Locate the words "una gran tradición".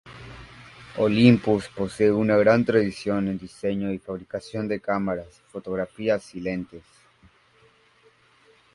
2.11-3.27